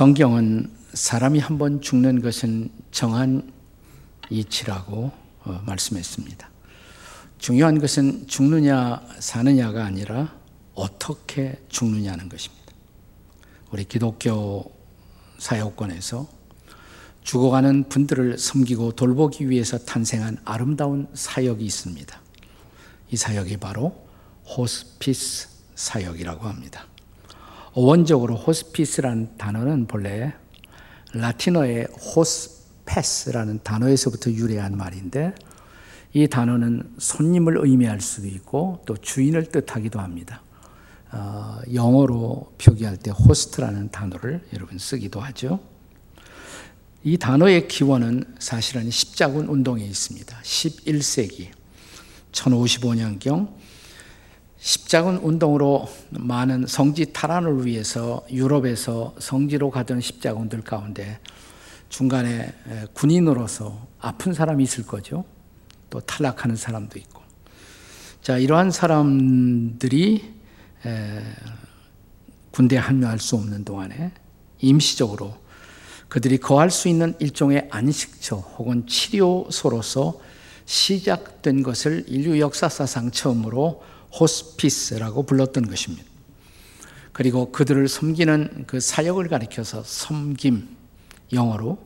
[0.00, 3.52] 성경은 사람이 한 번 죽는 것은 정한
[4.30, 5.12] 이치라고
[5.44, 6.48] 어, 말씀했습니다.
[7.36, 10.34] 중요한 것은 죽느냐 사느냐가 아니라
[10.72, 12.72] 어떻게 죽느냐는 것입니다.
[13.72, 14.72] 우리 기독교
[15.36, 16.26] 사역권에서
[17.22, 22.18] 죽어가는 분들을 섬기고 돌보기 위해서 탄생한 아름다운 사역이 있습니다.
[23.10, 24.08] 이 사역이 바로
[24.46, 26.86] 호스피스 사역이라고 합니다.
[27.72, 30.34] 원적으로 호스피스라는 단어는 본래
[31.12, 35.34] 라틴어의 호스페스라는 단어에서부터 유래한 말인데
[36.12, 40.42] 이 단어는 손님을 의미할 수도 있고 또 주인을 뜻하기도 합니다.
[41.12, 45.60] 어, 영어로 표기할 때 호스트라는 단어를 여러분 쓰기도 하죠.
[47.02, 50.36] 이 단어의 기원은 사실은 십자군 운동에 있습니다.
[50.42, 51.48] 11세기
[52.32, 53.54] 1055년경
[54.60, 61.18] 십자군 운동으로 많은 성지 탈환을 위해서 유럽에서 성지로 가던 십자군들 가운데
[61.88, 62.52] 중간에
[62.92, 65.24] 군인으로서 아픈 사람이 있을 거죠.
[65.88, 67.22] 또 탈락하는 사람도 있고.
[68.20, 70.34] 자, 이러한 사람들이
[72.50, 74.12] 군대에 합류할 수 없는 동안에
[74.60, 75.36] 임시적으로
[76.08, 80.20] 그들이 거할 수 있는 일종의 안식처 혹은 치료소로서
[80.66, 83.82] 시작된 것을 인류 역사사상 처음으로
[84.18, 86.04] 호스피스라고 불렀던 것입니다.
[87.12, 90.68] 그리고 그들을 섬기는 그 사역을 가리켜서 섬김,
[91.32, 91.78] 영어로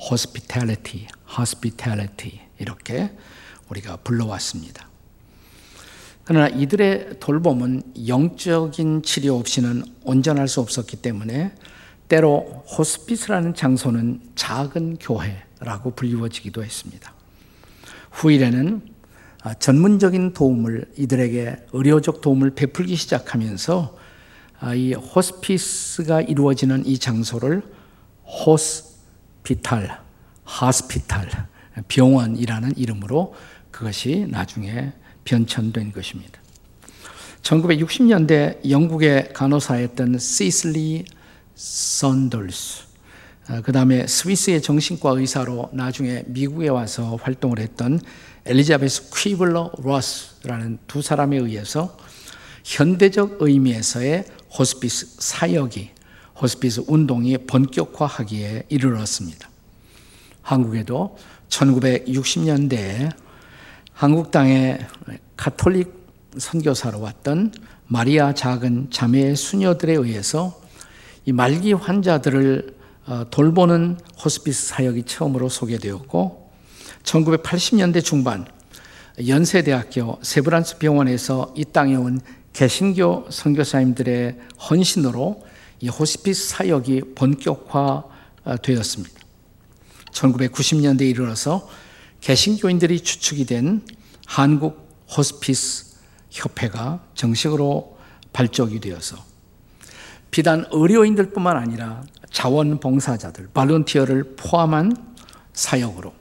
[0.00, 1.06] hospitality,
[1.38, 3.12] hospitality 이렇게
[3.68, 4.88] 우리가 불러왔습니다.
[6.24, 11.52] 그러나 이들의 돌봄은 영적인 치료 없이는 온전할 수 없었기 때문에
[12.08, 17.12] 때로 호스피스라는 장소는 작은 교회라고 불리워지기도 했습니다.
[18.10, 18.99] 후일에는 아,
[19.58, 23.96] 전문적인 도움을 이들에게 의료적 도움을 베풀기 시작하면서
[24.60, 27.62] 아, 이 호스피스가 이루어지는 이 장소를
[28.24, 29.98] 호스피탈,
[30.44, 31.48] 하스피탈,
[31.88, 33.34] 병원이라는 이름으로
[33.70, 34.92] 그것이 나중에
[35.24, 36.38] 변천된 것입니다.
[37.42, 41.06] 1960년대 영국의 간호사였던 시슬리
[41.54, 42.89] 선덜스, 아,
[43.64, 48.00] 그 다음에 스위스의 정신과 의사로 나중에 미국에 와서 활동을 했던
[48.46, 51.96] 엘리자베스 퀴블러 로스라는 두 사람에 의해서
[52.64, 54.24] 현대적 의미에서의
[54.56, 55.90] 호스피스 사역이
[56.40, 59.50] 호스피스 운동이 본격화하기에 이르렀습니다.
[60.42, 61.18] 한국에도
[61.48, 63.12] 1960년대에
[63.92, 64.78] 한국 땅에
[65.36, 65.92] 카톨릭
[66.38, 67.52] 선교사로 왔던
[67.88, 70.60] 마리아 작은 자매의 수녀들에 의해서
[71.26, 72.79] 이 말기 환자들을 어,
[73.30, 76.50] 돌보는 호스피스 사역이 처음으로 소개되었고
[77.02, 78.46] 1980년대 중반
[79.26, 82.20] 연세대학교 세브란스 병원에서 이 땅에 온
[82.52, 84.38] 개신교 선교사님들의
[84.70, 85.42] 헌신으로
[85.80, 89.20] 이 호스피스 사역이 본격화되었습니다.
[90.12, 91.68] 1990년대에 이르러서
[92.20, 93.82] 개신교인들이 주축이 된
[94.26, 95.96] 한국 호스피스
[96.30, 97.98] 협회가 정식으로
[98.32, 99.16] 발족이 되어서
[100.30, 104.96] 비단 의료인들뿐만 아니라 자원봉사자들, 발런티어를 포함한
[105.52, 106.12] 사역으로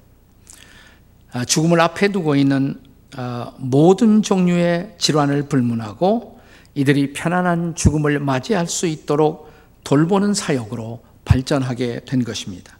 [1.32, 2.82] 아, 죽음을 앞에 두고 있는
[3.16, 6.40] 아, 모든 종류의 질환을 불문하고
[6.76, 9.52] 이들이 편안한 죽음을 맞이할 수 있도록
[9.84, 12.78] 돌보는 사역으로 발전하게 된 것입니다.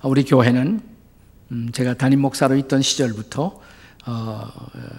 [0.00, 0.80] 아, 우리 교회는
[1.50, 3.60] 음, 제가 담임 목사로 있던 시절부터
[4.06, 4.48] 어,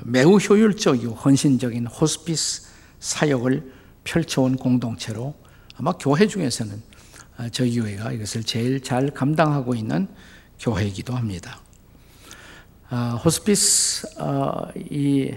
[0.04, 2.70] 매우 효율적이고 헌신적인 호스피스
[3.00, 3.72] 사역을
[4.04, 5.36] 펼쳐온 공동체로
[5.78, 6.89] 아마 교회 중에서는
[7.52, 10.08] 저희 교회가 이것을 제일 잘 감당하고 있는
[10.60, 11.62] 교회이기도 합니다.
[12.90, 15.32] 아, 호스피스 어, 이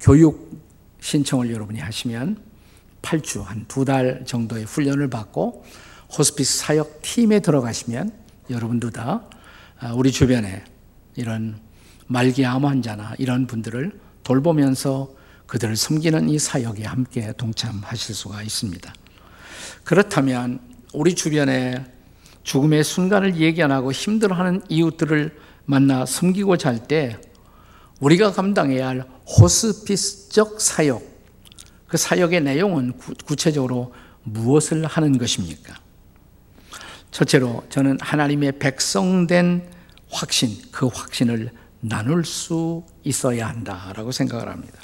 [0.00, 0.62] 교육
[1.00, 2.36] 신청을 여러분이 하시면
[3.02, 5.64] 8주 한 두 달 정도의 훈련을 받고
[6.16, 8.12] 호스피스 사역 팀에 들어가시면
[8.50, 9.24] 여러분도 다
[9.80, 10.64] 아, 우리 주변에
[11.16, 11.58] 이런
[12.06, 15.14] 말기 암 환자나 이런 분들을 돌보면서
[15.46, 18.92] 그들을 섬기는 이 사역에 함께 동참하실 수가 있습니다.
[19.84, 20.60] 그렇다면
[20.92, 21.84] 우리 주변에
[22.42, 25.36] 죽음의 순간을 얘기 안 하고 힘들어하는 이웃들을
[25.66, 27.18] 만나 섬기고자 할때
[28.00, 31.02] 우리가 감당해야 할 호스피스적 사역,
[31.86, 32.92] 그 사역의 내용은
[33.24, 33.92] 구체적으로
[34.22, 35.74] 무엇을 하는 것입니까?
[37.10, 39.68] 첫째로 저는 하나님의 백성된
[40.10, 41.50] 확신, 그 확신을
[41.80, 44.78] 나눌 수 있어야 한다라고 생각을 합니다.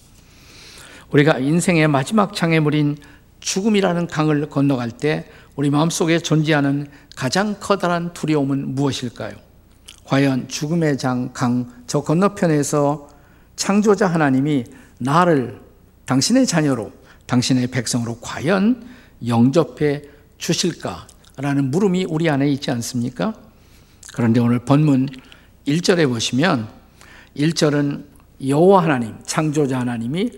[1.10, 2.96] 우리가 인생의 마지막 장애물인
[3.44, 9.34] 죽음이라는 강을 건너갈 때 우리 마음속에 존재하는 가장 커다란 두려움은 무엇일까요?
[10.04, 13.08] 과연 죽음의 장, 강, 저 건너편에서
[13.54, 14.64] 창조자 하나님이
[14.98, 15.60] 나를
[16.06, 16.92] 당신의 자녀로,
[17.26, 18.82] 당신의 백성으로 과연
[19.26, 20.02] 영접해
[20.38, 23.34] 주실까라는 물음이 우리 안에 있지 않습니까?
[24.14, 25.08] 그런데 오늘 본문
[25.66, 26.68] 1절에 보시면
[27.36, 28.04] 1절은
[28.46, 30.32] 여호와 하나님, 창조자 하나님이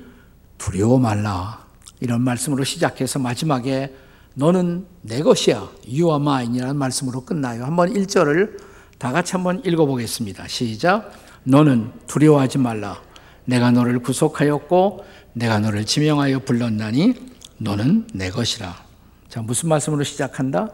[0.59, 1.66] 두려워 말라
[2.01, 3.95] 이런 말씀으로 시작해서 마지막에
[4.35, 7.65] 너는 내 것이야 you are mine이라는 말씀으로 끝나요.
[7.65, 8.59] 한번 1절을
[8.99, 10.47] 다 같이 한번 읽어보겠습니다.
[10.49, 11.13] 시작
[11.45, 13.01] 너는 두려워하지 말라
[13.45, 17.15] 내가 너를 구속하였고 내가 너를 지명하여 불렀나니
[17.59, 18.85] 너는 내 것이라.
[19.29, 20.69] 자 무슨 말씀으로 시작한다?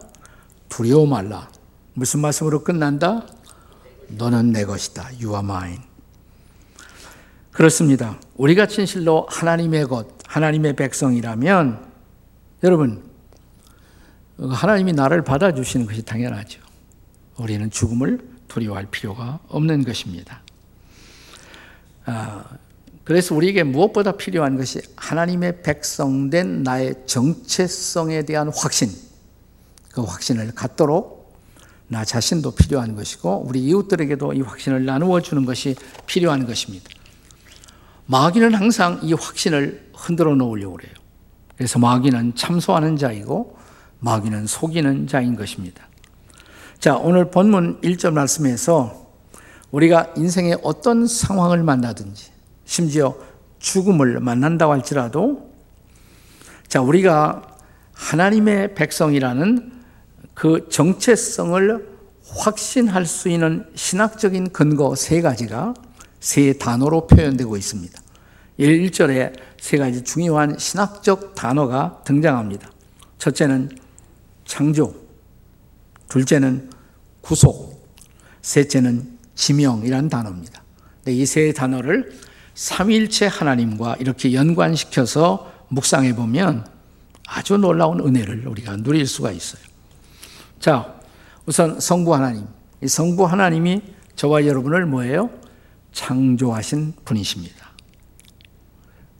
[0.68, 1.48] 두려워 말라.
[1.94, 3.26] 무슨 말씀으로 끝난다?
[4.08, 5.04] 너는 내 것이다.
[5.20, 5.78] You are mine.
[7.50, 8.18] 그렇습니다.
[8.36, 11.84] 우리가 진실로 하나님의 것, 하나님의 백성이라면
[12.62, 13.02] 여러분
[14.38, 16.58] 하나님이 나를 받아주시는 것이 당연하죠.
[17.36, 18.18] 우리는 죽음을
[18.48, 20.40] 두려워할 필요가 없는 것입니다.
[22.06, 22.44] 아,
[23.04, 28.90] 그래서 우리에게 무엇보다 필요한 것이 하나님의 백성된 나의 정체성에 대한 확신,
[29.92, 31.36] 그 확신을 갖도록
[31.88, 35.76] 나 자신도 필요한 것이고 우리 이웃들에게도 이 확신을 나누어 주는 것이
[36.06, 36.88] 필요한 것입니다.
[38.06, 40.92] 마귀는 항상 이 확신을 흔들어 놓으려고 그래요.
[41.56, 43.56] 그래서 마귀는 참소하는 자이고
[44.00, 45.86] 마귀는 속이는 자인 것입니다.
[46.80, 49.10] 자, 오늘 본문 1절 말씀에서
[49.70, 52.30] 우리가 인생의 어떤 상황을 만나든지
[52.64, 53.14] 심지어
[53.60, 55.52] 죽음을 만난다고 할지라도
[56.66, 57.42] 자, 우리가
[57.92, 59.72] 하나님의 백성이라는
[60.34, 61.92] 그 정체성을
[62.26, 65.74] 확신할 수 있는 신학적인 근거 세 가지가
[66.18, 68.01] 세 단어로 표현되고 있습니다.
[68.62, 72.70] 1절에 세 가지 중요한 신학적 단어가 등장합니다.
[73.18, 73.70] 첫째는
[74.44, 74.94] 창조,
[76.08, 76.70] 둘째는
[77.20, 77.88] 구속,
[78.42, 80.62] 셋째는 지명이란 단어입니다.
[81.08, 82.12] 이 세 단어를
[82.54, 86.66] 삼일체 하나님과 이렇게 연관시켜서 묵상해 보면
[87.26, 89.62] 아주 놀라운 은혜를 우리가 누릴 수가 있어요.
[90.60, 90.94] 자,
[91.46, 92.46] 우선 성부 하나님.
[92.82, 93.80] 이 성부 하나님이
[94.16, 95.30] 저와 여러분을 뭐예요?
[95.92, 97.61] 창조하신 분이십니다.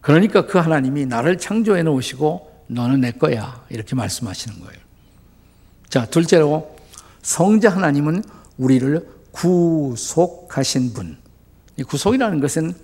[0.02, 3.64] 그러니까 그 하나님이 나를 창조해 놓으시고 너는 내 거야.
[3.70, 4.78] 이렇게 말씀하시는 거예요.
[5.88, 6.76] 자, 둘째로
[7.22, 8.22] 성자 하나님은
[8.58, 11.16] 우리를 구속하신 분.
[11.78, 12.74] 이 구속이라는 것은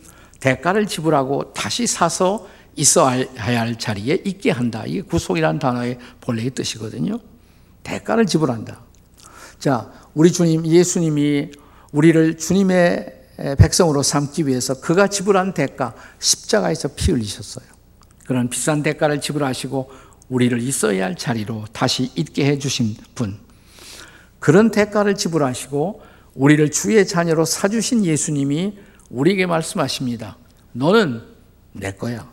[0.40, 4.84] 대가를 지불하고 다시 사서 있어야 할 자리에 있게 한다.
[4.86, 7.18] 이게 구속이라는 단어의 본래의 뜻이거든요.
[7.82, 8.80] 대가를 지불한다.
[9.58, 11.50] 자, 우리 주님, 예수님이
[11.90, 13.17] 우리를 주님의
[13.58, 17.64] 백성으로 삼기 위해서 그가 지불한 대가, 십자가에서 피 흘리셨어요.
[18.26, 19.90] 그런 비싼 대가를 지불하시고
[20.28, 23.38] 우리를 있어야 할 자리로 다시 있게 해 주신 분.
[24.38, 26.02] 그런 대가를 지불하시고
[26.34, 28.78] 우리를 주의 자녀로 사 주신 예수님이
[29.10, 30.36] 우리에게 말씀하십니다.
[30.72, 31.22] 너는
[31.72, 32.28] 내 거야.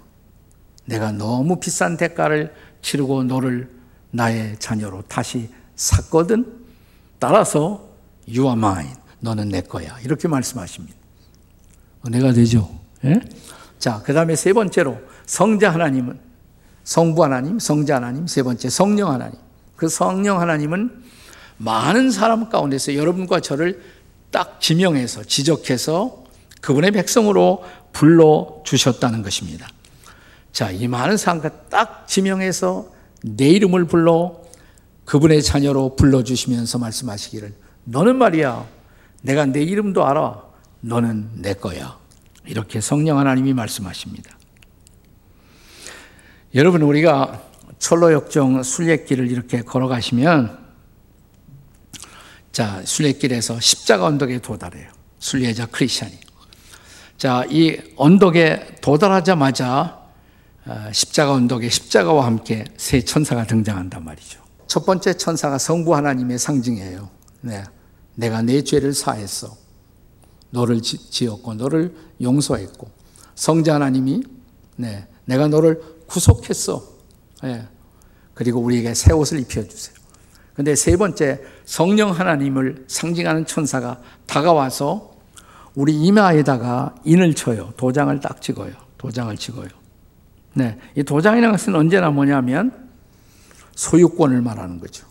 [0.85, 3.69] 내가 너무 비싼 대가를 치르고 너를
[4.11, 6.65] 나의 자녀로 다시 샀거든.
[7.19, 7.89] 따라서
[8.27, 9.04] you are mine.
[9.19, 9.97] 너는 내 거야.
[10.03, 10.95] 이렇게 말씀하십니다.
[12.05, 12.79] 은혜가 되죠.
[13.03, 13.19] 예?
[13.79, 16.19] 자, 그 다음에 세 번째로 성자 하나님은
[16.83, 19.37] 성부 하나님, 성자 하나님, 세 번째 성령 하나님.
[19.75, 21.03] 그 성령 하나님은
[21.57, 23.81] 많은 사람 가운데서 여러분과 저를
[24.31, 26.23] 딱 지명해서 지적해서
[26.61, 29.67] 그분의 백성으로 불러 주셨다는 것입니다.
[30.51, 32.91] 자, 이 많은 사람과 딱 지명해서
[33.23, 34.41] 내 이름을 불러
[35.05, 37.53] 그분의 자녀로 불러 주시면서 말씀하시기를
[37.85, 38.67] 너는 말이야
[39.25, 40.43] 내가 내 이름도 알아
[40.81, 41.97] 너는 내 거야
[42.45, 44.37] 이렇게 성령 하나님이 말씀하십니다.
[46.53, 47.41] 여러분 우리가
[47.79, 50.63] 철로역정 순례길을 이렇게 걸어가시면
[52.51, 54.91] 자 순례길에서 십자가 언덕에 도달해요.
[55.19, 56.19] 순례자 크리스천이.
[57.17, 60.05] 자 이 언덕에 도달하자마자
[60.67, 64.39] 아, 십자가 언덕에 십자가와 함께 세 천사가 등장한단 말이죠.
[64.67, 67.09] 첫 번째 천사가 성부 하나님의 상징이에요.
[67.41, 67.63] 네.
[68.15, 69.55] 내가 내 죄를 사했어.
[70.49, 72.89] 너를 지었고 너를 용서했고
[73.35, 74.23] 성자 하나님이
[74.77, 75.07] 네.
[75.25, 76.83] 내가 너를 구속했어.
[77.43, 77.67] 네.
[78.33, 79.95] 그리고 우리에게 새 옷을 입혀 주세요.
[80.53, 85.13] 근데 세 번째 성령 하나님을 상징하는 천사가 다가와서
[85.75, 87.73] 우리 이마에다가 인을 쳐요.
[87.75, 88.71] 도장을 딱 찍어요.
[88.97, 89.67] 도장을 찍어요.
[90.53, 90.77] 네.
[90.95, 92.89] 이 도장이라는 것은 언제나 뭐냐면
[93.75, 95.05] 소유권을 말하는 거죠.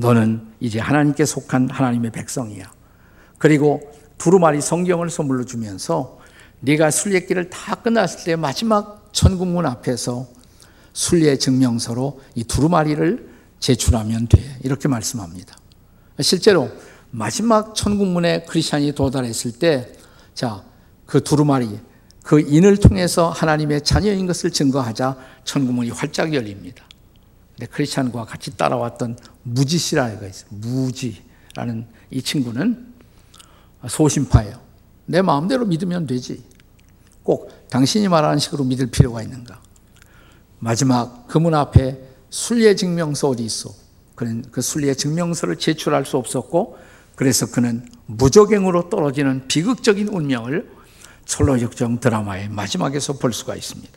[0.00, 2.70] 너는 이제 하나님께 속한 하나님의 백성이야.
[3.38, 3.80] 그리고
[4.18, 6.18] 두루마리 성경을 선물로 주면서
[6.60, 10.26] 네가 순례길을 다 끝났을 때 마지막 천국문 앞에서
[10.92, 13.30] 순례 증명서로 이 두루마리를
[13.60, 14.58] 제출하면 돼.
[14.62, 15.56] 이렇게 말씀합니다.
[16.20, 16.70] 실제로
[17.10, 19.92] 마지막 천국문에 크리스천이 도달했을 때,
[20.34, 20.62] 자,
[21.06, 21.78] 그 두루마리,
[22.22, 26.84] 그 인을 통해서 하나님의 자녀인 것을 증거하자 천국문이 활짝 열립니다.
[27.66, 30.48] 크리스찬과 같이 따라왔던 무지 씨라가 있어요.
[30.50, 32.86] 무지라는 이 친구는
[33.88, 34.60] 소심파예요.
[35.06, 36.44] 내 마음대로 믿으면 되지.
[37.22, 39.60] 꼭 당신이 말하는 식으로 믿을 필요가 있는가?
[40.58, 41.98] 마지막 그 문 앞에
[42.30, 43.70] 순례 증명서 어디 있어?
[44.14, 46.78] 그는 그 순례 증명서를 제출할 수 없었고
[47.16, 50.70] 그래서 그는 무적행으로 떨어지는 비극적인 운명을
[51.24, 53.92] 철로역정 드라마의 마지막에서 볼 수가 있습니다.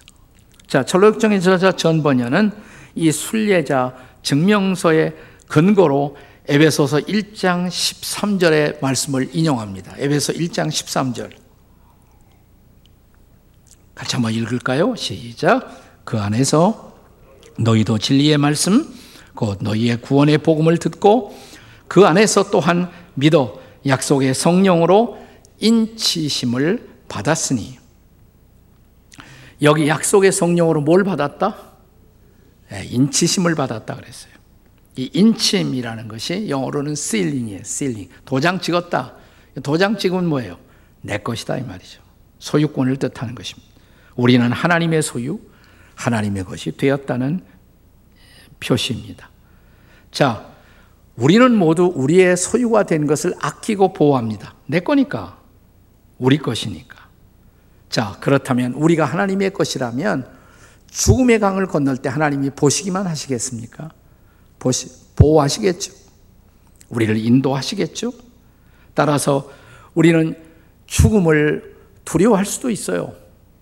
[0.67, 2.51] 자, 철로역정의 저자 전번연은
[2.95, 5.15] 이 순례자 증명서의
[5.47, 6.15] 근거로
[6.47, 9.95] 에베소서 1장 13절의 말씀을 인용합니다.
[9.97, 11.31] 에베소 1장 13절.
[13.95, 14.95] 같이 한번 읽을까요?
[14.95, 16.01] 시작.
[16.03, 16.93] 그 안에서
[17.57, 18.93] 너희도 진리의 말씀,
[19.35, 21.37] 곧 너희의 구원의 복음을 듣고
[21.87, 25.17] 그 안에서 또한 믿어 약속의 성령으로
[25.59, 27.77] 인치심을 받았으니
[29.61, 31.72] 여기 약속의 성령으로 뭘 받았다?
[32.73, 34.33] 네, 인치심을 받았다 그랬어요.
[34.95, 37.59] 이 인침이라는 것이 영어로는 sealing이에요.
[37.59, 38.11] sealing.
[38.25, 39.13] 도장 찍었다.
[39.61, 40.57] 도장 찍으면 뭐예요?
[41.01, 42.01] 내 것이다 이 말이죠.
[42.39, 43.71] 소유권을 뜻하는 것입니다.
[44.15, 45.39] 우리는 하나님의 소유,
[45.93, 47.45] 하나님의 것이 되었다는
[48.59, 49.29] 표시입니다.
[50.09, 50.43] 자,
[51.15, 54.55] 우리는 모두 우리의 소유가 된 것을 아끼고 보호합니다.
[54.65, 55.37] 내 거니까.
[56.17, 57.07] 우리 것이니까.
[57.89, 60.41] 자, 그렇다면 우리가 하나님의 것이라면
[60.93, 63.89] 죽음의 강을 건널 때 하나님이 보시기만 하시겠습니까?
[64.59, 65.91] 보시, 보호하시겠죠.
[66.89, 68.13] 우리를 인도하시겠죠.
[68.93, 69.49] 따라서
[69.95, 70.35] 우리는
[70.85, 73.15] 죽음을 두려워할 수도 있어요.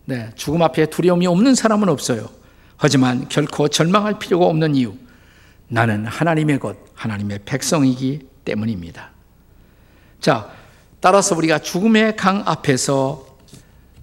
[0.06, 2.30] 네, 죽음 앞에 두려움이 없는 사람은 없어요.
[2.76, 4.94] 하지만 결코 절망할 필요가 없는 이유.
[5.70, 9.12] 나는 하나님의 것, 하나님의 백성이기 때문입니다.
[10.20, 10.50] 자,
[11.00, 13.26] 따라서 우리가 죽음의 강 앞에서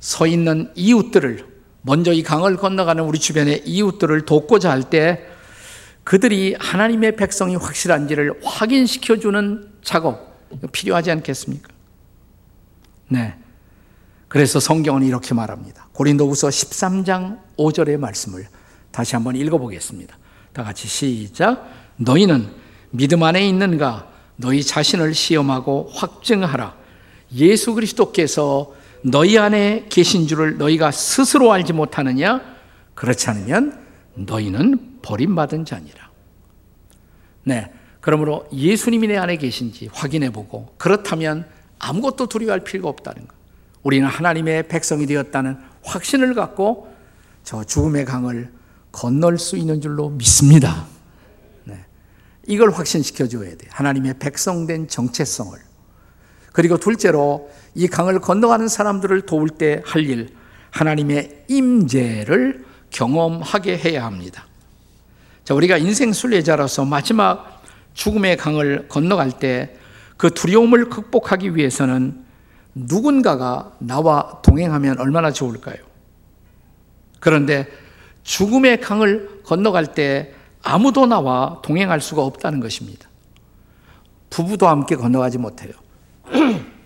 [0.01, 1.58] 서 있는 이웃들을
[1.89, 5.25] 먼저 이 강을 건너가는 우리 주변의 이웃들을 돕고자 할 때
[6.05, 10.39] 그들이 하나님의 백성이 확실한지를 확인시켜 주는 작업
[10.73, 11.69] 필요하지 않겠습니까?
[13.09, 13.37] 네.
[14.29, 15.89] 그래서 성경은 이렇게 말합니다.
[15.93, 18.47] 고린도후서 13장 5절의 말씀을
[18.91, 20.17] 다시 한번 읽어보겠습니다.
[20.53, 21.71] 다 같이 시작.
[21.97, 22.51] 너희는
[22.91, 24.11] 믿음 안에 있는가?
[24.37, 26.75] 너희 자신을 시험하고 확증하라.
[27.35, 32.41] 예수 그리스도께서 너희 안에 계신 줄을 너희가 스스로 알지 못하느냐?
[32.95, 33.79] 그렇지 않으면
[34.15, 36.11] 너희는 버림받은 자니라.
[37.45, 37.73] 네.
[38.01, 41.47] 그러므로 예수님이 내 안에 계신지 확인해 보고 그렇다면
[41.79, 43.37] 아무것도 두려워할 필요가 없다는 것.
[43.83, 46.93] 우리는 하나님의 백성이 되었다는 확신을 갖고
[47.45, 48.53] 저 죽음의 강을
[48.93, 50.87] 건널 수 있는 줄로 믿습니다.
[51.65, 51.85] 네.
[52.47, 53.67] 이걸 확신시켜 줘야 돼.
[53.71, 55.59] 하나님의 백성된 정체성을.
[56.53, 60.31] 그리고 둘째로 이 강을 건너가는 사람들을 도울 때 할 일,
[60.71, 64.47] 하나님의 임재를 경험하게 해야 합니다.
[65.45, 67.63] 자, 우리가 인생 순례자로서 마지막
[67.95, 69.79] 죽음의 강을 건너갈 때
[70.19, 72.25] 그 두려움을 극복하기 위해서는
[72.75, 75.77] 누군가가 나와 동행하면 얼마나 좋을까요?
[77.21, 77.67] 그런데
[78.25, 83.09] 죽음의 강을 건너갈 때 아무도 나와 동행할 수가 없다는 것입니다.
[84.29, 85.73] 부부도 함께 건너가지 못해요.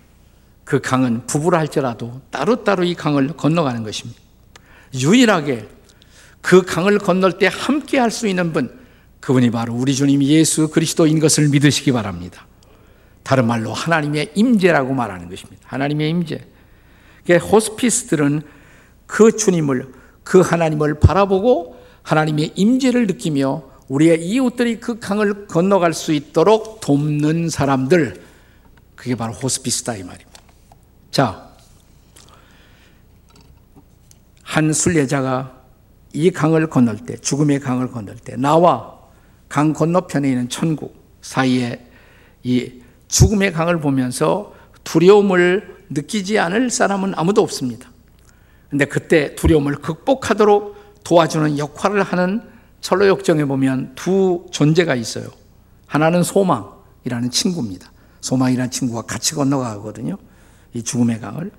[0.73, 4.19] 그 강은 부부라 할지라도 따로따로 이 강을 건너가는 것입니다.
[4.95, 5.69] 유일하게
[6.41, 8.75] 그 강을 건널 때 함께 할 수 있는 분,
[9.19, 12.47] 그분이 바로 우리 주님 예수 그리스도인 것을 믿으시기 바랍니다.
[13.21, 15.61] 다른 말로 하나님의 임재라고 말하는 것입니다.
[15.67, 16.43] 하나님의 임재.
[17.29, 18.41] 호스피스들은
[19.05, 26.81] 그 주님을, 그 하나님을 바라보고 하나님의 임재를 느끼며 우리의 이웃들이 그 강을 건너갈 수 있도록
[26.81, 28.23] 돕는 사람들,
[28.95, 30.32] 그게 바로 호스피스다 이 말입니다.
[31.13, 31.47] 자,
[34.41, 35.61] 한 순례자가
[36.11, 38.97] 이 강을 건널 때, 죽음의 강을 건널 때, 나와
[39.47, 41.85] 강 건너편에 있는 천국 사이에
[42.41, 47.91] 이 죽음의 강을 보면서 두려움을 느끼지 않을 사람은 아무도 없습니다.
[48.71, 52.41] 근데 그때 두려움을 극복하도록 도와주는 역할을 하는
[52.81, 55.27] 철로 역정에 보면 두 존재가 있어요.
[55.85, 57.91] 하나는 소망이라는 친구입니다.
[58.21, 60.17] 소망이라는 친구가 같이 건너가거든요.
[60.73, 61.51] 이 죽음의 강을.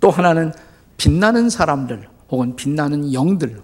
[0.00, 0.52] 또 하나는
[0.96, 3.60] 빛나는 사람들 혹은 빛나는 영들,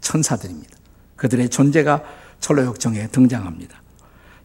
[0.00, 0.76] 천사들입니다.
[1.16, 2.02] 그들의 존재가
[2.40, 3.82] 철로역정에 등장합니다.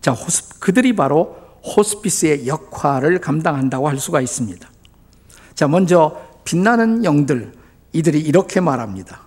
[0.02, 4.68] 자, 호스, 그들이 바로 호스피스의 역할을 감당한다고 할 수가 있습니다.
[5.54, 7.54] 자, 먼저 빛나는 영들,
[7.94, 9.22] 이들이 이렇게 말합니다.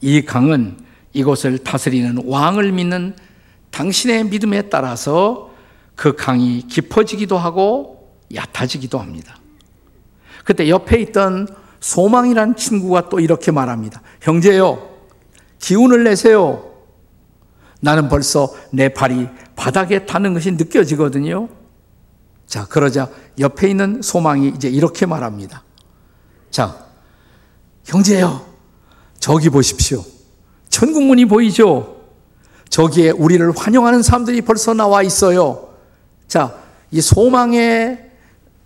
[0.00, 0.78] 이 강은
[1.12, 3.16] 이곳을 다스리는 왕을 믿는
[3.70, 5.50] 당신의 믿음에 따라서
[5.94, 9.36] 그 강이 깊어지기도 하고 얕아지기도 합니다.
[10.46, 11.48] 그때 옆에 있던
[11.80, 14.00] 소망이란 친구가 또 이렇게 말합니다.
[14.20, 14.90] 형제요,
[15.58, 16.70] 기운을 내세요.
[17.80, 21.48] 나는 벌써 내 발이 바닥에 닿는 것이 느껴지거든요.
[22.46, 23.10] 자, 그러자
[23.40, 25.64] 옆에 있는 소망이 이제 이렇게 말합니다.
[26.52, 26.86] 자,
[27.84, 28.46] 형제요.
[29.18, 30.04] 저기 보십시오.
[30.68, 31.96] 천국문이 보이죠?
[32.68, 35.70] 저기에 우리를 환영하는 사람들이 벌써 나와 있어요.
[36.28, 36.54] 자,
[36.92, 38.05] 이 소망의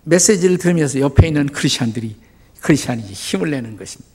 [0.03, 2.15] 메시지를 들으면서 옆에 있는 크리스천들이
[2.61, 4.09] 크리스천이 힘을 내는 것입니다.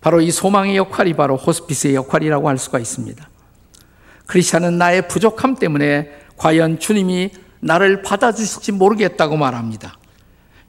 [0.00, 3.28] 바로 이 소망의 역할이 바로 호스피스의 역할이라고 할 수가 있습니다.
[4.26, 7.30] 크리스천은 나의 부족함 때문에 과연 주님이
[7.60, 9.98] 나를 받아주실지 모르겠다고 말합니다.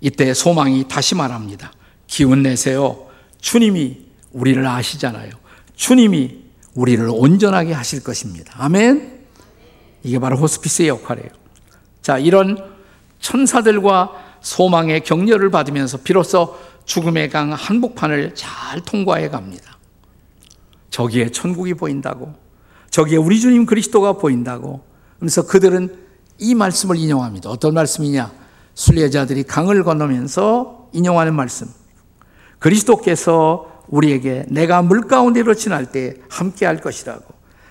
[0.01, 1.72] 이때 소망이 다시 말합니다.
[2.06, 3.08] 기운 내세요.
[3.39, 5.32] 주님이 우리를 아시잖아요.
[5.75, 6.44] 주님이
[6.75, 8.53] 우리를 온전하게 하실 것입니다.
[8.58, 9.22] 아멘.
[10.03, 11.30] 이게 바로 호스피스의 역할이에요.
[12.01, 12.73] 자, 이런
[13.24, 14.12] 천사들과
[14.42, 19.77] 소망의 격려를 받으면서 비로소 죽음의 강 한복판을 잘 통과해 갑니다.
[20.89, 22.34] 저기에 천국이 보인다고,
[22.89, 24.84] 저기에 우리 주님 그리스도가 보인다고,
[25.18, 25.98] 그래서 그들은
[26.38, 27.50] 이 말씀을 인용합니다.
[27.50, 28.32] 어떤 말씀이냐?
[28.75, 31.68] 순례자들이 강을 건너면서 인용하는 말씀.
[32.60, 37.24] 그리스도께서 우리에게 내가 물 가운데로 지날 때 함께 할 것이라고.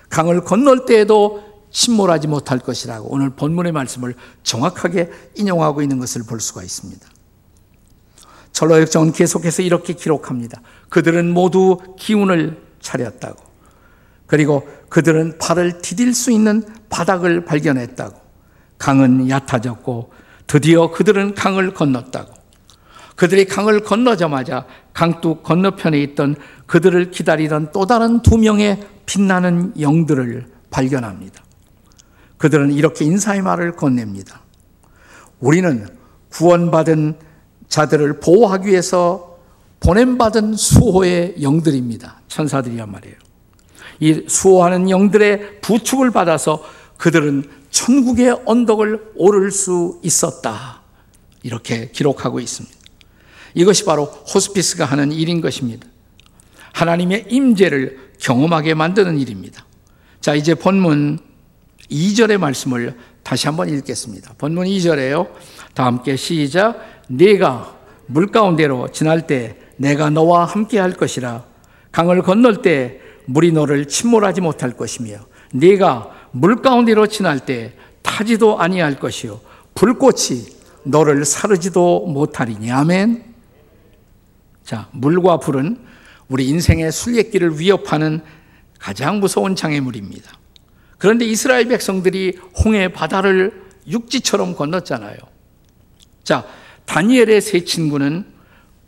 [0.09, 6.63] 강을 건널 때에도 침몰하지 못할 것이라고 오늘 본문의 말씀을 정확하게 인용하고 있는 것을 볼 수가
[6.63, 7.05] 있습니다.
[8.53, 10.61] 철로 역정은 계속해서 이렇게 기록합니다.
[10.89, 13.43] 그들은 모두 기운을 차렸다고.
[14.27, 18.21] 그리고 그들은 발을 디딜 수 있는 바닥을 발견했다고.
[18.77, 20.13] 강은 얕아졌고
[20.45, 22.31] 드디어 그들은 강을 건넜다고.
[23.15, 26.35] 그들이 강을 건너자마자 강둑 건너편에 있던
[26.67, 31.42] 그들을 기다리던 또 다른 두 명의 빛나는 영들을 발견합니다.
[32.43, 34.41] 그들은 이렇게 인사의 말을 건넵니다.
[35.39, 35.87] 우리는
[36.27, 37.15] 구원받은
[37.69, 39.39] 자들을 보호하기 위해서
[39.79, 42.19] 보냄받은 수호의 영들입니다.
[42.27, 43.15] 천사들이란 말이에요.
[44.01, 46.61] 이 수호하는 영들의 부축을 받아서
[46.97, 50.81] 그들은 천국의 언덕을 오를 수 있었다.
[51.43, 52.75] 이렇게 기록하고 있습니다.
[53.53, 55.87] 이것이 바로 호스피스가 하는 일인 것입니다.
[56.73, 59.65] 하나님의 임재를 경험하게 만드는 일입니다.
[60.19, 61.31] 자, 이제 본문
[61.89, 64.33] 2절의 말씀을 다시 한번 읽겠습니다.
[64.37, 65.29] 본문 2절에요.
[65.73, 66.79] 다 함께 시작.
[67.07, 71.43] 네가 물 가운데로 지날 때 내가 너와 함께 할 것이라.
[71.91, 75.17] 강을 건널 때 물이 너를 침몰하지 못할 것이며
[75.53, 79.39] 네가 물 가운데로 지날 때 타지도 아니할 것이요
[79.75, 80.45] 불꽃이
[80.83, 83.33] 너를 사르지도 못하리니 아멘.
[84.63, 85.77] 자, 물과 불은
[86.29, 88.21] 우리 인생의 순례길을 위협하는
[88.79, 90.31] 가장 무서운 장애물입니다.
[91.03, 95.17] 그런데 이스라엘 백성들이 홍해 바다를 육지처럼 건넜잖아요.
[96.23, 96.45] 자,
[96.85, 98.25] 다니엘의 세 친구는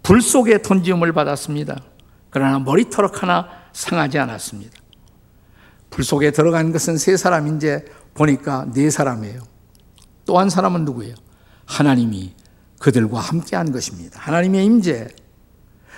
[0.02, 1.84] 불 속에 던지음을 받았습니다.
[2.30, 4.72] 그러나 머리털럭 하나 상하지 않았습니다.
[5.90, 9.42] 불 속에 들어간 것은 세 사람인데 보니까 네 사람이에요.
[10.26, 11.16] 또 한 사람은 누구예요?
[11.66, 12.34] 하나님이
[12.80, 14.22] 그들과 함께 한 것입니다.
[14.22, 15.10] 하나님의 임재.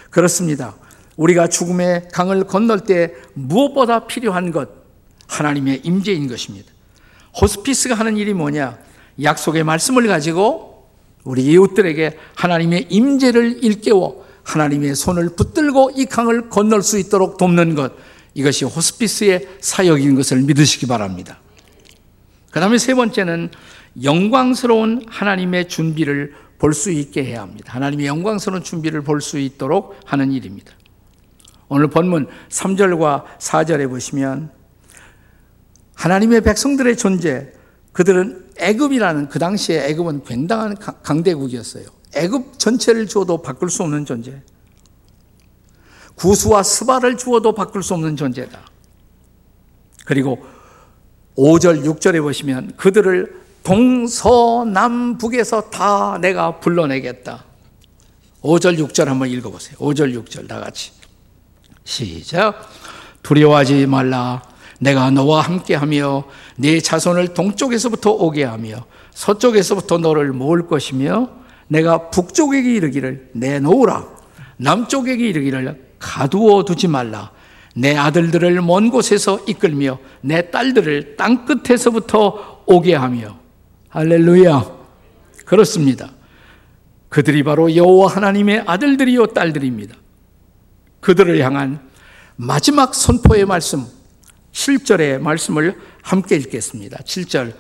[0.10, 0.78] 그렇습니다.
[1.16, 4.77] 우리가 죽음의 강을 건널 때 무엇보다 필요한 것,
[5.28, 6.72] 하나님의 임재인 것입니다.
[7.40, 8.78] 호스피스가 하는 일이 뭐냐?
[9.22, 10.88] 약속의 말씀을 가지고
[11.24, 17.94] 우리 이웃들에게 하나님의 임재를 일깨워 하나님의 손을 붙들고 이 강을 건널 수 있도록 돕는 것.
[18.34, 21.40] 이것이 호스피스의 사역인 것을 믿으시기 바랍니다.
[22.52, 23.50] 그 다음에 세 번째는
[24.04, 27.74] 영광스러운 하나님의 준비를 볼 수 있게 해야 합니다.
[27.74, 30.72] 하나님의 영광스러운 준비를 볼 수 있도록 하는 일입니다.
[31.68, 34.57] 오늘 본문 3절과 4절에 보시면
[35.98, 37.52] 하나님의 백성들의 존재,
[37.92, 41.86] 그들은 애굽이라는 그 당시에 애굽은 굉장한 강대국이었어요.
[42.16, 44.42] 애굽 전체를 주어도 바꿀 수 없는 존재.
[46.16, 48.60] 구수와 스바를 주어도 바꿀 수 없는 존재다.
[50.06, 50.44] 그리고
[51.36, 57.44] 5절, 6절에 보시면 그들을 동서남북에서 다 내가 불러내겠다.
[58.42, 59.78] 5절, 6절 한번 읽어보세요.
[59.78, 60.92] 5절, 6절 다 같이.
[61.84, 62.70] 시작.
[63.24, 64.42] 두려워하지 말라.
[64.80, 66.26] 내가 너와 함께하며
[66.58, 71.30] 네 자손을 동쪽에서부터 오게 하며 서쪽에서부터 너를 모을 것이며
[71.68, 74.06] 내가 북쪽에게 이르기를 내놓으라.
[74.58, 77.32] 남쪽에게 이르기를 가두어 두지 말라.
[77.76, 83.38] 내 아들들을 먼 곳에서 이끌며 내 딸들을 땅 끝에서부터 오게 하며
[83.90, 84.66] 할렐루야.
[85.46, 86.12] 그렇습니다.
[87.10, 89.96] 그들이 바로 여호와 하나님의 아들들이요 딸들입니다.
[91.00, 91.80] 그들을 향한
[92.36, 93.86] 마지막 선포의 말씀
[94.58, 96.98] 7절의 말씀을 함께 읽겠습니다.
[97.04, 97.54] 7절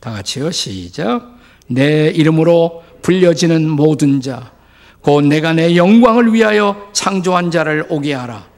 [0.00, 0.50] 다 같이요.
[0.50, 1.38] 시작.
[1.68, 4.52] 내 이름으로 불려지는 모든 자,
[5.00, 8.48] 곧 내가 내 영광을 위하여 창조한 자를 오게 하라.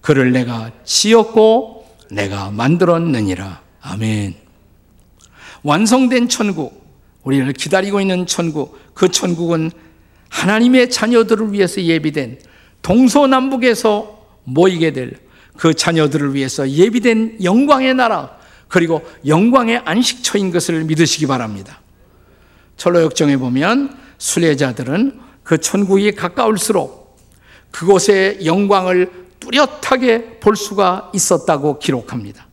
[0.00, 3.60] 그를 내가 지었고 내가 만들었느니라.
[3.82, 4.34] 아멘.
[5.62, 6.82] 완성된 천국,
[7.22, 9.70] 우리를 기다리고 있는 천국, 그 천국은
[10.30, 12.40] 하나님의 자녀들을 위해서 예비된
[12.80, 15.18] 동서남북에서 모이게 될
[15.56, 18.36] 그 자녀들을 위해서 예비된 영광의 나라,
[18.68, 21.80] 그리고 영광의 안식처인 것을 믿으시기 바랍니다.
[22.76, 27.18] 철로역정에 보면 순례자들은 그 천국이 가까울수록
[27.70, 29.10] 그곳의 영광을
[29.40, 32.46] 뚜렷하게 볼 수가 있었다고 기록합니다.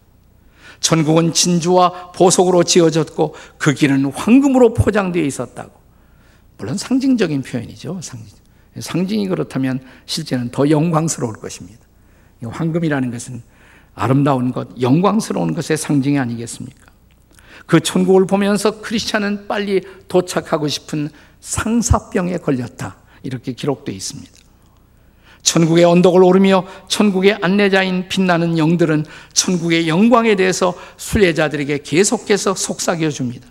[0.79, 5.71] 천국은 진주와 보석으로 지어졌고 그 길은 황금으로 포장되어 있었다고.
[6.57, 7.99] 물론 상징적인 표현이죠.
[8.01, 8.37] 상징.
[8.79, 11.88] 상징이 그렇다면 실제는 더 영광스러울 것입니다.
[12.47, 13.41] 황금이라는 것은
[13.95, 16.85] 아름다운 것, 영광스러운 것의 상징이 아니겠습니까?
[17.65, 22.97] 그 천국을 보면서 크리스찬은 빨리 도착하고 싶은 상사병에 걸렸다.
[23.23, 24.31] 이렇게 기록되어 있습니다.
[25.41, 33.47] 천국의 언덕을 오르며 천국의 안내자인 빛나는 영들은 천국의 영광에 대해서 순례자들에게 계속해서 속삭여 줍니다.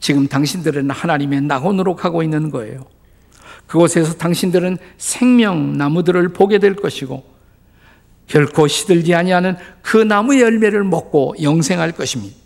[0.00, 2.86] 지금 당신들은 하나님의 낙원으로 가고 있는 거예요.
[3.66, 7.33] 그곳에서 당신들은 생명 나무들을 보게 될 것이고
[8.26, 12.36] 결코 시들지 아니하는 그 나무의 열매를 먹고 영생할 것입니다.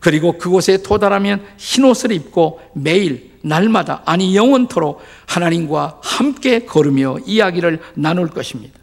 [0.00, 8.28] 그리고 그곳에 도달하면 흰 옷을 입고 매일 날마다 아니 영원토록 하나님과 함께 걸으며 이야기를 나눌
[8.28, 8.78] 것입니다.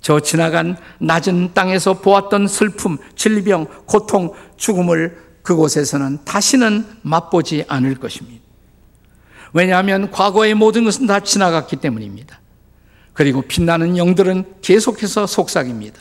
[0.00, 8.44] 저 지나간 낮은 땅에서 보았던 슬픔, 질병, 고통, 죽음을 그곳에서는 다시는 맛보지 않을 것입니다.
[9.52, 12.40] 왜냐하면 과거의 모든 것은 다 지나갔기 때문입니다.
[13.18, 16.00] 그리고 빛나는 영들은 계속해서 속삭입니다.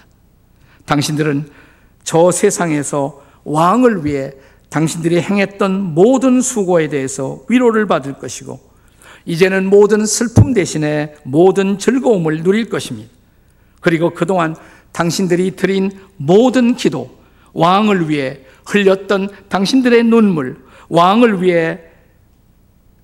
[0.85, 1.49] 당신들은
[2.03, 4.33] 저 세상에서 왕을 위해
[4.69, 8.59] 당신들이 행했던 모든 수고에 대해서 위로를 받을 것이고,
[9.25, 13.09] 이제는 모든 슬픔 대신에 모든 즐거움을 누릴 것입니다.
[13.81, 14.55] 그리고 그동안
[14.91, 17.17] 당신들이 드린 모든 기도,
[17.53, 20.57] 왕을 위해 흘렸던 당신들의 눈물,
[20.89, 21.79] 왕을 위해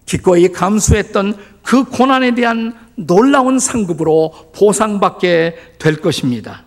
[0.05, 6.63] 기꺼이 감수했던 그 고난에 대한 놀라운 상급으로 보상받게 될 것입니다.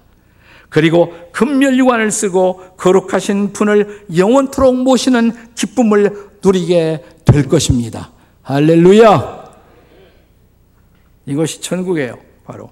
[0.69, 8.11] 그리고 금멸유관을 쓰고 거룩하신 분을 영원토록 모시는 기쁨을 누리게 될 것입니다.
[8.43, 9.47] 할렐루야!
[11.27, 12.71] 이것이 천국이에요, 바로.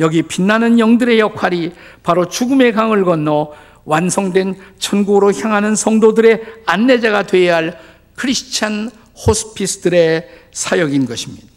[0.00, 3.52] 여기 빛나는 영들의 역할이 바로 죽음의 강을 건너
[3.84, 7.80] 완성된 천국으로 향하는 성도들의 안내자가 되어야 할
[8.14, 8.90] 크리스찬
[9.26, 11.47] 호스피스들의 사역인 것입니다.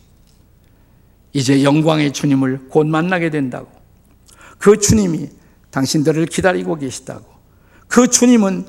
[1.33, 3.69] 이제 영광의 주님을 곧 만나게 된다고.
[4.57, 5.29] 그 주님이
[5.71, 7.25] 당신들을 기다리고 계시다고.
[7.87, 8.67] 그 주님은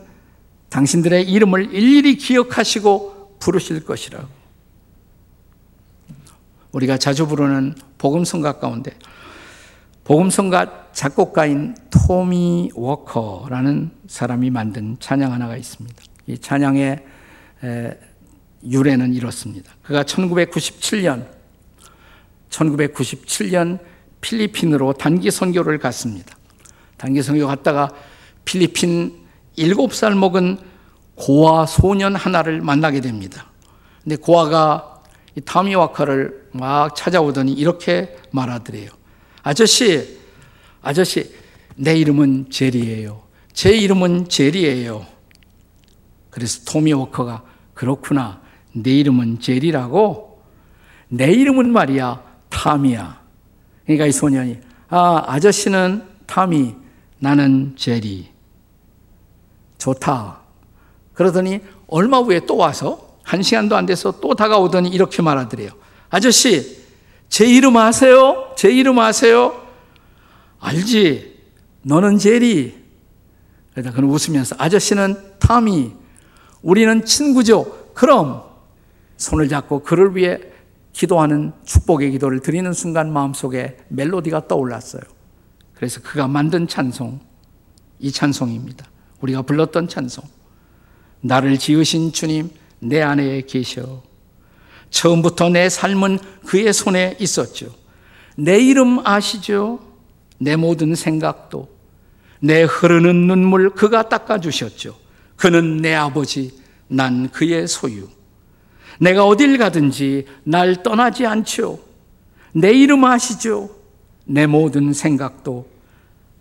[0.69, 4.29] 당신들의 이름을 일일이 기억하시고 부르실 것이라고.
[6.73, 8.97] 우리가 자주 부르는 복음성가 가운데
[10.05, 16.03] 복음성가 작곡가인 토미 워커라는 사람이 만든 찬양 하나가 있습니다.
[16.27, 17.05] 이 찬양의
[18.65, 19.73] 유래는 이렇습니다.
[19.83, 21.27] 그가 1997년
[22.53, 23.81] 1997년
[24.21, 26.37] 필리핀으로 단기 선교를 갔습니다.
[26.97, 27.91] 단기 선교 갔다가
[28.45, 29.13] 필리핀
[29.59, 30.59] 7살 먹은
[31.17, 33.51] 고아 소년 하나를 만나게 됩니다.
[34.03, 35.03] 근데 고아가
[35.35, 38.91] 이 타미 와카를 막 찾아오더니 이렇게 말하더래요.
[39.43, 40.19] 아저씨,
[40.83, 41.35] 아저씨,
[41.77, 43.23] 내 이름은 제리예요.
[43.53, 45.07] 제 이름은 제리예요.
[46.31, 48.41] 그래서 토미 워커가 그렇구나.
[48.73, 50.43] 내 이름은 제리라고?
[51.09, 53.21] 내 이름은 말이야 탐이야.
[53.85, 56.75] 그러니까 이 소년이 아 아저씨는 탐이
[57.19, 58.31] 나는 제리.
[59.79, 60.41] 좋다.
[61.15, 65.71] 그러더니 얼마 후에 또 와서 한 시간도 안 돼서 또 다가오더니 이렇게 말하더래요.
[66.11, 66.83] 아저씨
[67.29, 68.53] 제 이름 아세요?
[68.57, 69.67] 제 이름 아세요?
[70.61, 71.41] 알지.
[71.83, 72.81] 너는 제리.
[73.73, 75.93] 그러다 그는 웃으면서 아저씨는 탐이
[76.63, 77.91] 우리는 친구죠.
[77.95, 78.43] 그럼
[79.17, 80.39] 손을 잡고 그를 위해
[80.93, 85.03] 기도하는 축복의 기도를 드리는 순간 마음속에 멜로디가 떠올랐어요.
[85.75, 87.21] 그래서 그가 만든 찬송,
[87.99, 88.87] 이 찬송입니다.
[89.21, 90.25] 우리가 불렀던 찬송.
[91.21, 92.51] 나를 지으신 주님,
[92.81, 94.03] 내 안에 계셔.
[94.91, 97.75] 처음부터 내 삶은 그의 손에 있었죠.
[98.37, 99.81] 내 이름 아시죠?
[100.39, 101.69] 내 모든 생각도,
[102.41, 104.97] 내 흐르는 눈물 그가 닦아주셨죠.
[105.37, 108.09] 그는 내 아버지, 난 그의 소유.
[108.99, 111.81] 내가 어딜 가든지 날 떠나지 않죠.
[112.53, 113.71] 내 이름 아시죠?
[114.25, 115.69] 내 모든 생각도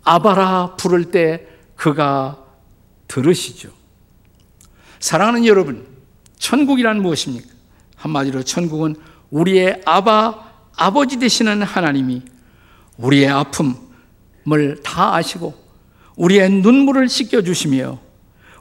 [0.04, 2.38] 아바라 부를 때 그가
[3.08, 3.70] 들으시죠.
[5.00, 5.86] 사랑하는 여러분,
[6.38, 7.48] 천국이란 무엇입니까?
[7.96, 8.96] 한마디로 천국은
[9.30, 12.22] 우리의 아바, 아버지 되시는 하나님이
[12.98, 15.54] 우리의 아픔을 다 아시고
[16.16, 17.98] 우리의 눈물을 씻겨주시며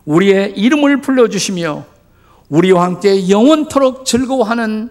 [0.06, 1.86] 우리의 이름을 불러주시며
[2.52, 4.90] 우리와 함께 영원토록 즐거워하는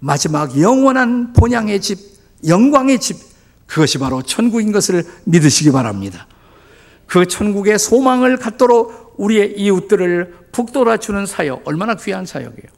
[0.00, 1.98] 마지막 영원한 본향의 집,
[2.46, 3.18] 영광의 집,
[3.66, 6.26] 그것이 바로 천국인 것을 믿으시기 바랍니다.
[7.06, 12.72] 그 천국의 소망을 갖도록 우리의 이웃들을 북돋아주는 사역, 얼마나 귀한 사역이에요.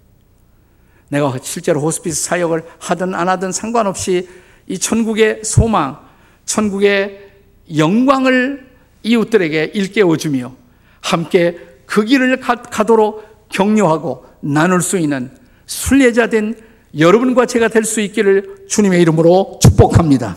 [1.10, 4.28] 내가 실제로 호스피스 사역을 하든 안 하든 상관없이
[4.66, 6.00] 이 천국의 소망,
[6.46, 7.30] 천국의
[7.76, 8.68] 영광을
[9.04, 10.52] 이웃들에게 일깨워주며
[11.00, 15.30] 함께 그 길을 가 도록 격려하고 나눌 수 있는
[15.66, 16.54] 순례자 된
[16.98, 20.36] 여러분과 제가 될 수 있기를 주님의 이름으로 축복합니다.